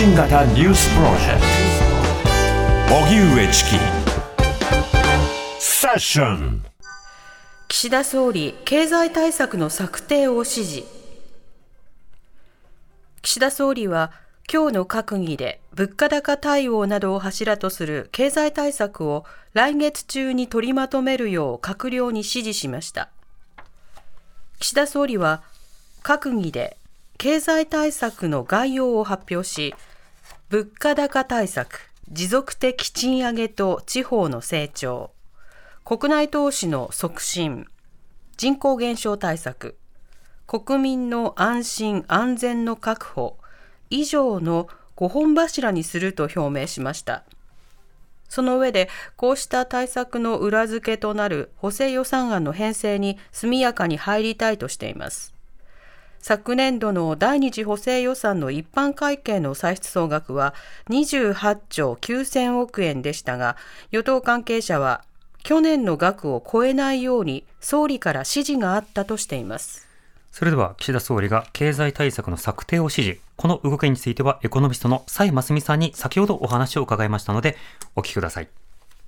[0.00, 1.40] 信型ニュースプロジェク
[2.88, 2.96] ト。
[3.04, 3.70] 荻上チキ。
[5.58, 6.64] セッション。
[7.68, 10.84] 岸田総理経済対策の策定を指示。
[13.20, 14.12] 岸田総理は
[14.50, 23.10] 今日の閣議で物価高対応などを柱とする経済対策を来月中に取りまとめるよう閣僚に指示しました。
[24.60, 25.42] 岸田総理は
[26.02, 26.78] 閣議で
[27.18, 29.74] 経済対策の概要を発表し、
[30.50, 35.12] 物価高対策、持続的賃上げと地方の成長、
[35.84, 37.68] 国内投資の促進、
[38.36, 39.76] 人口減少対策、
[40.48, 43.36] 国民の安心安全の確保、
[43.90, 47.22] 以上の5本柱にすると表明しました。
[48.28, 55.32] その上で、こうした対策の裏付けとなる補正予算案の編成に速やかに入りたいとしています。
[56.20, 60.54] 昨年度の第二次補正予算の一般会計の歳出総額は
[60.90, 63.56] 28兆9000億円でしたが、
[63.90, 65.02] 与党関係者は
[65.42, 69.88] 去年の額を超えないように総理から指示があったとしています。
[70.30, 73.20] それでは岸田総理が経済対策の策定を指示。
[73.36, 77.56] この動きについてはエコノミストの蔡真澄さんに先ほどお話を伺いましたので
[77.96, 78.48] お聞きください。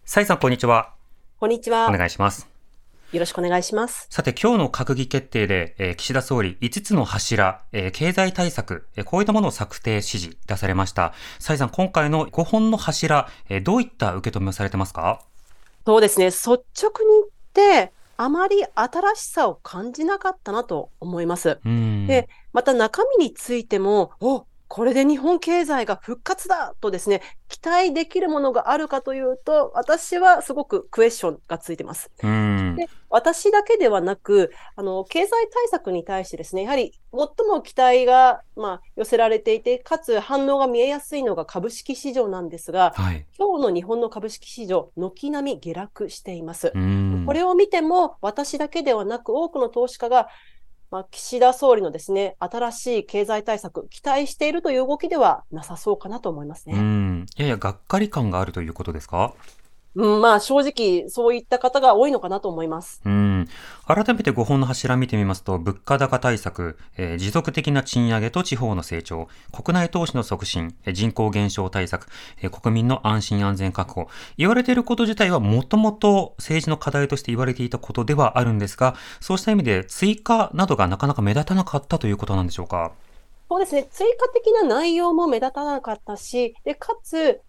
[0.05, 0.95] 蔡さんこんにちは。
[1.39, 1.89] こんにちは。
[1.89, 2.52] お願いします。
[3.13, 4.07] よろしくお願いします。
[4.09, 11.13] さて、今日の閣議決定で、えー、岸田総理5つの柱、えー、経済対策、えー、こういったものを策定指示出されました。
[11.39, 15.21] 蔡さん、今回の5本の柱、えー、どういった受け止めをされてますか？
[15.85, 16.65] そうですね、率直に
[17.55, 21.59] 言って、あまり新しさを感じなかったなと思います。
[22.07, 32.11] で、また中身についても、おこれで日本経済が復活だとですね、期待できるものがあるかというと、私はすごくクエスチョンがついてます。
[32.23, 46.73] で私だけではなく、あの、経済対策に対してですね、やはり最も期待が、まあ、寄せられていて、かつ反応が見えやすいのが株式市場なんですが、はい、今日の日本の株式市場、軒並み下落しています。
[47.27, 50.29] これを見ても、私だけではなく、多くの投資家が、
[50.93, 56.75] まあ、岸田総理のですね、新しい経済対策、期待しているという動きではなさそうかなと思いますね。
[56.77, 57.27] うん。
[57.39, 59.33] ややがっかり感があるということですか？
[59.95, 63.03] うん、まあ正直そういった方が多いのかなと思います。
[63.05, 63.47] うん。
[63.87, 72.07] 改めて5本の柱見てみますと、物価高対策、えー、持続的な賃上げと地方の成長、国内投資の促進、人口減少対策、
[72.41, 74.09] えー、国民の安心安全確保。
[74.39, 82.93] 言われていること自体はもともと政治の課題として言われていたことではあるんですが、そうした意味で追加などがなかなか目立たなかったということなんでしょうか？
[83.51, 83.87] そうですね。
[83.91, 87.43] 追加的な内容も目立たなかったし、で、かつ、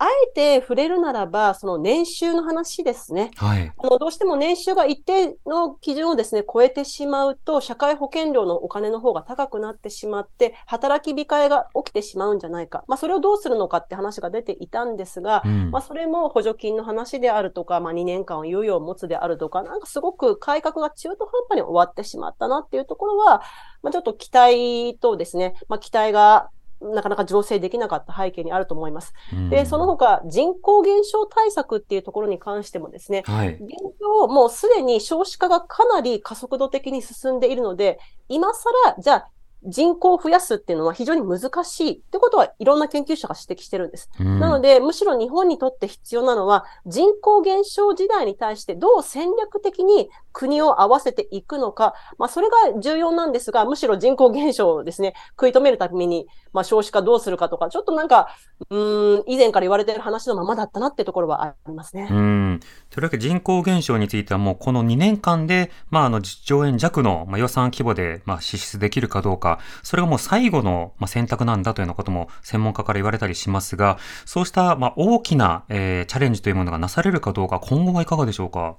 [0.00, 3.32] あえて触れるならば、その年収の話ですね。
[3.36, 3.72] はい。
[3.76, 12.84] あの、どうしても年収が一定の基準をですね、超えてしまうと、社会保険料のお金の方が高くなってしまって、働き控えが起きてしまうんじゃないか。
[12.86, 23.42] まあ、それをどうするのかって話が出ていたんですが、うん、まあ、それも補助金の話であるとか、まあ、2年間猶予を持つであるとか、なんかすごく改革が中途半端に終わってしまったなっていうところは、
[23.82, 26.50] まあ、ちょっと期待とですね、まあ、期待が
[26.80, 29.12] なかなか醸成できなかった背景にあると思います。
[29.50, 33.60] で、その他、人口減少対策っていうところに関してもですね、はい、現
[34.00, 39.28] 状、もうすでに少子化がかなり加速度的に進んでいるので、今更、じゃあ、
[39.64, 44.10] 人口を増やすっていうのは非常に難しいってことはいろんな研究者が指摘してるんです。
[44.18, 58.28] なので、むしろ日本にとって必要なのは人口減少時代に対してどう戦略的に国を合わせていくのか、まあそれが重要なんですが、むしろ人口減少をですね、食い止めるために、まあ少子化どうするかとか、ちょっとなんか、
[58.70, 62.06] うん、以前から言われている話のままだったなってところはありますね。
[62.08, 62.60] うん。
[62.90, 69.47] というわけで人口減少についてはもうこの2年間で、まああの10兆円弱の予算規模で、まあ支出できるかどうか、
[69.82, 78.76] それがもう最後の選択なんだというようなことも専門家から言われたりしますが、そうしたま大きな、えー、チャレンジというものがなされるかどうか、今後はいかがでしょうか？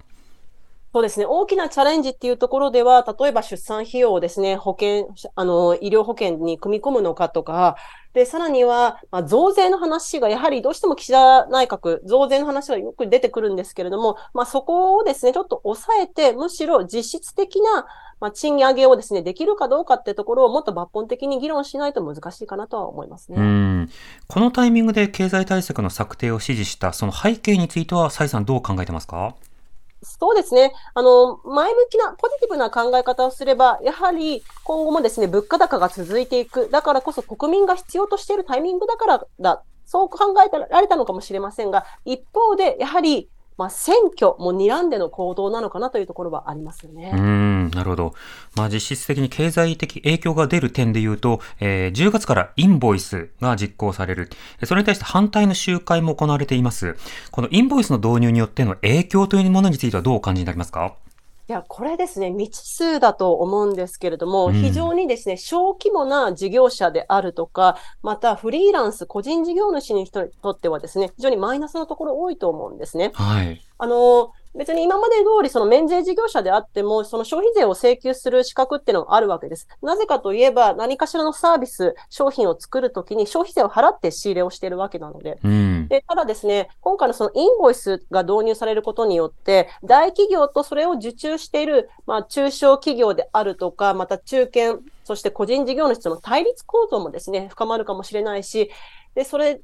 [0.92, 1.28] そうですね。
[1.28, 7.76] 大きなチャレンジっていうところでは、例えば出産費用をですね、保険、あの、医療保険に組み込むのかとか、
[8.14, 17.86] で、さらには、まあ、増税の話が、やはりどうしても岸田内閣、増税の話がよく出てくるんですけれども、まあ、そこをですね、ちょっと抑えて、むしろ実質的な、
[18.20, 23.38] まあ、賃上げをですね、できるかどうかってところをもっと抜本的に議論しないと難しいかなとは思いますね。
[23.38, 23.90] うん。
[24.28, 29.36] このタイミングで経済対策の策定を指示した、その背景については、蔡さんどう考えてますか？
[30.02, 30.74] そうですね。
[30.94, 36.70] あの、前向きな、ポジティブな考え方をすれば、やはり今後もですね、物価高が続いていく。
[36.70, 39.64] だからこそ国民が必要としているタイミングだからだ。
[39.86, 43.28] そう考えられたのかもしれませんが、一方で、やはり
[43.60, 47.12] まあ、選挙も睨んでの行動なのかなというところはありますよね。
[47.14, 48.14] うん、なるほど。
[48.56, 54.30] まあ、実質的に経済的影響が出る点で言うと、えー、10月からインボイスが実行される。
[54.64, 56.96] それに対して反対の集会も行われています。
[57.32, 60.94] このインボイスの導入によっての影響というものについてはどうお感じになりますか？
[61.50, 73.10] いや、これですね、未知数だと思うんですけれども、うん、非常にですね、小規模な事業者であるとか、またフリーランス、個人事業主にとってはですね、非常にマイナスなところ多いと思うんですね。
[73.16, 73.60] はい。
[73.80, 79.70] あの、別に今まで通りその免税事業者であっても、その消費税を請求する資格っていうのがあるわけです。
[79.82, 85.40] なぜかといえば、何かしらのサービス、商品を作るときに消費税を払って仕入れをしているわけなので。
[85.46, 98.70] うん、でただですね、今回のそのインボイスが導入されることによって、大企業とそれを受注している、まあ、中小企業であるとか、また中堅、そして個人事業主との対立構造もですね、深まるかもしれないし、
[99.16, 99.62] で、それ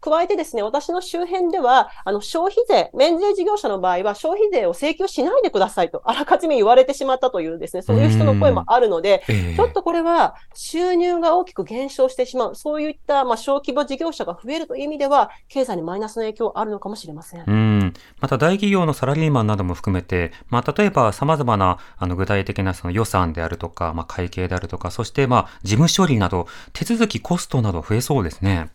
[0.00, 9.22] 加えてですね、私の周辺では、あの、消費税、免税事業者の場合は消費税を請求しないでくださいと、あらかじめ言われてしまったというですね、そういう人の声もあるので、
[9.56, 17.44] ちょっとこれは収入が大きく減少してしまう、そういった、まあ、小規模事業者が増えるという意味では、経済にマイナスの影響あるのかもしれません。
[17.46, 17.94] うん。
[18.20, 28.70] また大企業のサラリーマンなども含めて、まあ、例えば様々な、あの、具体的なその予算であるとか、まあ、会計であるとか、そして、まあ、事務処理など、手続きコストなど増えそうですね。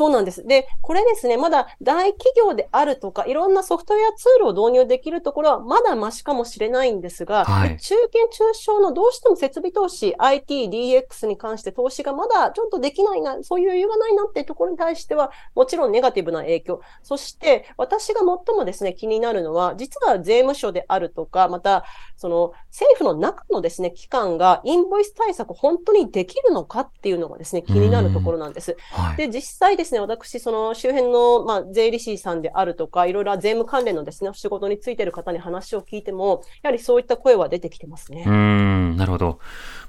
[0.00, 0.46] そうなんです。
[0.46, 16.80] で、これですね、まだ大企業であるとか、いろんなソフトウェアツールを導入できるところはまだマシかもしれないんですが、はい、中堅中小のどうしても設備投資、IT、DX に関して投資がまだちょっとできないな、そういう余裕がないなっていうところに対しては、もちろんネガティブな影響。
[17.02, 21.84] そして、私が最もですね、気になるのは、実は税務署であるとか、また、
[22.16, 28.78] その政府の中のですね、機関がインボイス対策本当にできるのかっていうのがですね、気になるところなんです。
[28.92, 38.24] はい、で、実際ですね、ですね、私、その周辺の、まあ、税理士さんであるとか、いろいろ税務関連のですね、仕事についている方に話を聞いても、やはりそういった声は出てきてますね。
[38.26, 39.38] うん、なるほど。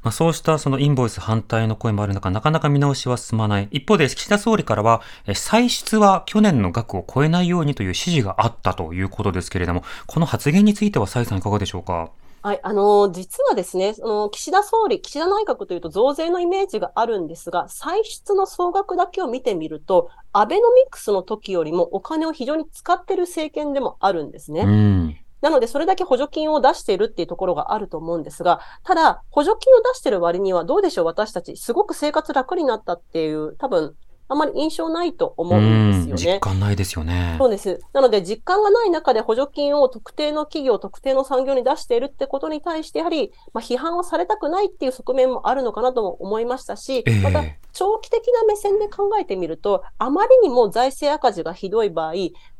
[0.01, 3.67] まあ、そうしたそのインボイス反対の声もある中、なかなか見直しは進まない。
[3.71, 5.01] 一方で、岸田総理からは、
[5.35, 12.09] 歳出は去年の額を超えないようにという指示があったということですけれども、この発言については、蔡さんいかがでしょうか？
[12.43, 24.61] はい、あの、実はですね、その、岸田総理、岸田内閣というと増税のイメージがあるんですが、歳出の総額だけを見てみると、アベノミクスの時よりもお金を非常に使ってる政権でもあるんですね。
[24.61, 33.95] うんなので、それだけ補助金を出しているっていうところがあると思うんですが、ただ、補助金を出している割にはどうでしょう私たち、すごく生活楽になったっていう、多分、
[34.31, 36.35] あまり印象ないと思うんですよね。
[36.35, 37.35] 実感ないですよね。
[37.37, 37.81] そうです。
[37.91, 47.43] なので、実感がない中で補助金を特定の企業、特定の産業に出しているってことに対して、やはり、まあ、批判をされたくないっていう側面もあるのかなとも思いましたし、えー、また、
[47.73, 52.13] 長期的な目線で考えてみると、あまりにも財政赤字がひどい場合、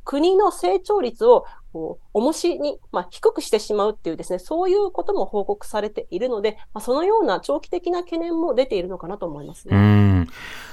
[0.03, 9.75] 国の成長率をこう重しに、まあ、低くしてしまうっていうですね、そういうことも報告されているので、まあ、そのような長期的な懸念も出ているのかなと思いますね。
[9.75, 10.27] うん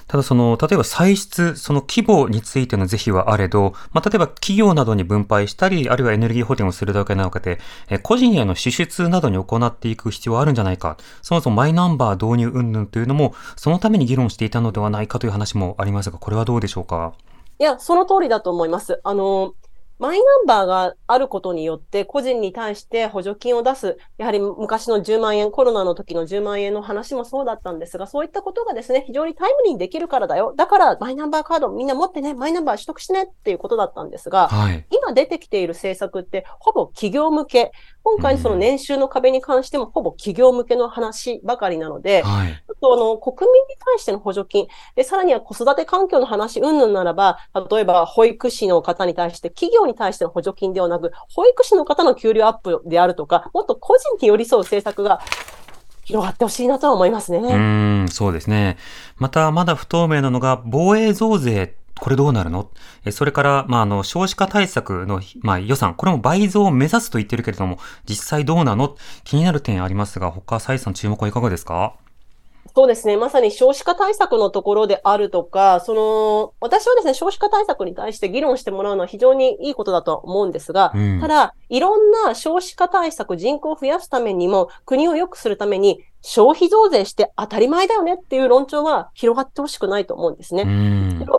[0.08, 7.58] ただその、例えば歳出、その規模についての是非はあれど、まあ、例えば企業などに分配したり、あるいはエネルギー補填をするだけなわけで、
[7.90, 10.96] え個人への支出などに行っていく必要はあるんじゃないか。
[11.20, 17.12] そもそもマイナンバー導入云々というのも、そのために議論していたのではないかという話もありますが、これはどうでしょうか？
[17.58, 19.00] いや、その通りだと思います。
[19.04, 19.52] あの、
[19.98, 30.54] マイナンバーがあることによって個人に対して補助金を出す、やはり昔の10万円、コロナの時の10万円の話もそうだったんですが、そういったことがですね、非常にタイムリーにできるからだよ。
[30.56, 37.72] だからマイナンバーカードみんな持ってね、マイナンバー取得してねっていうことだったんですが、はい、今出てきている政策ってほぼ企業向け、
[38.04, 47.38] 今回その年収の壁に関してもほぼ企業向けの話ばかりなので、はい、ちょっとあの国民に対しての補助金、でさらには子育て環境の話、うんぬんならば、
[47.70, 55.20] 例えば保育士の方に対して、企業に対しての補助金ではなく、保育士の方の給料アップであるとか、もっと個人に寄り添う政策が
[56.04, 57.38] 広がってほしいなとは思いますね。
[57.38, 57.56] う
[58.04, 58.78] ん、そうですね。
[59.16, 62.70] また、まだ不透明なのが、防衛増税これどうなるの？
[63.10, 67.78] それから、まあ、あの、少子化対策の、まあ、予算、これも倍増を目指すと言ってるけれども、
[68.08, 68.96] 実際どうなの？
[69.24, 71.94] 気になる点ありますが、他、蔡さん注目はいかがですか？
[72.78, 73.16] そうですね。
[73.16, 90.62] まさに少子化対策のところであるとか、その、私はですね、少子化対策に対して議論してもらうのは非常にいいことだと思うんですが、うん、ただ、いろんな少子化対策、人口を増やすためにも、国を良くするために、消費増税して当たり前だよねっていう論調は広がってほしくないと思うんですね。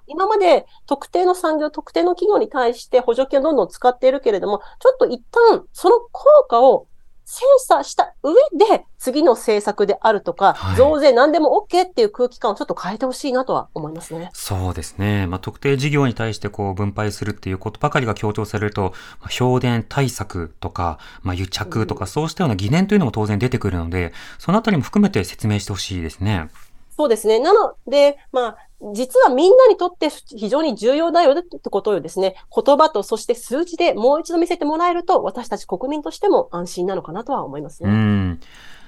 [0.08, 6.88] 今まで特定の産業、特定の企業に対して補助金をどんどん使っているけれども、ちょっと一旦その効果を
[7.32, 14.32] 精査した上で、次の政策であるとか、はい、増税何でも OK っていう空気感をちょっと変えてほしいなとは思いますね。
[14.34, 15.28] そうですね。
[15.28, 26.50] まあ、特定事業に対してこう分配するっていうことばかりが強調されると、まあ、評伝対策とか、まあ、癒着とか、そうしたような疑念というのも当然出てくるので、そのあたりも含めて説明してほしいですね。
[27.00, 27.40] そうですね。
[27.40, 28.58] なので、まあ、
[28.94, 37.90] 実はみんなにとって非常に重要だよってことをですね、言葉とそして数字でもう一度見せてもらえると、私たち国民としても安心なのかなとは思いますね。
[37.90, 38.42] うん。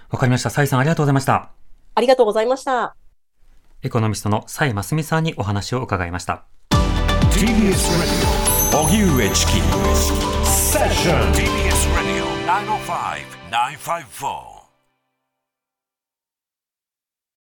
[0.09, 0.49] わかりました。
[0.49, 1.51] 蔡さんありがとうございました。
[1.95, 2.97] ありがとうございました。
[3.81, 6.43] エコノミストの蔡真澄さんにお話を伺いました。
[7.31, 7.47] TBS
[8.73, 12.25] Radio 荻上チキセッション TBS Radio
[13.51, 14.50] 905-954